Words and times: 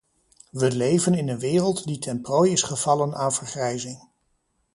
We 0.51 0.69
leven 0.71 1.13
in 1.13 1.27
een 1.27 1.39
wereld 1.39 1.83
die 1.85 1.99
ten 1.99 2.21
prooi 2.21 2.57
gevallen 2.57 3.09
is 3.11 3.15
aan 3.15 3.33
vergrijzing. 3.33 4.07